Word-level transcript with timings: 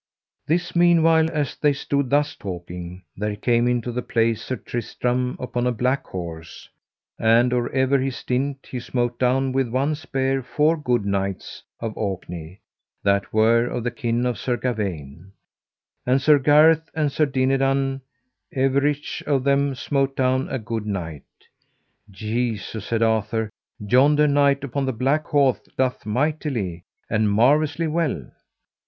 This 0.47 0.75
meanwhile 0.75 1.29
as 1.31 1.55
they 1.55 1.73
stood 1.73 2.09
thus 2.09 2.33
talking 2.35 3.03
there 3.15 3.35
came 3.35 3.67
into 3.67 3.91
the 3.91 4.01
place 4.01 4.41
Sir 4.41 4.55
Tristram 4.55 5.37
upon 5.39 5.67
a 5.67 5.71
black 5.71 6.05
horse, 6.05 6.67
and 7.19 7.53
or 7.53 7.71
ever 7.71 7.99
he 7.99 8.09
stint 8.09 8.67
he 8.71 8.79
smote 8.79 9.19
down 9.19 9.51
with 9.51 9.67
one 9.69 9.93
spear 9.93 10.41
four 10.41 10.75
good 10.75 11.05
knights 11.05 11.61
of 11.79 11.95
Orkney 11.95 12.61
that 13.03 13.31
were 13.31 13.67
of 13.67 13.83
the 13.83 13.91
kin 13.91 14.25
of 14.25 14.39
Sir 14.39 14.57
Gawaine; 14.57 15.33
and 16.03 16.19
Sir 16.19 16.39
Gareth 16.39 16.89
and 16.95 17.11
Sir 17.11 17.27
Dinadan 17.27 18.01
everych 18.51 19.21
of 19.27 19.43
them 19.43 19.75
smote 19.75 20.15
down 20.15 20.49
a 20.49 20.57
good 20.57 20.87
knight. 20.87 21.25
Jesu, 22.09 22.79
said 22.79 23.03
Arthur, 23.03 23.51
yonder 23.77 24.27
knight 24.27 24.63
upon 24.63 24.87
the 24.87 24.93
black 24.93 25.25
horse 25.25 25.59
doth 25.77 26.07
mightily 26.07 26.85
and 27.07 27.31
marvellously 27.31 27.85
well. 27.85 28.31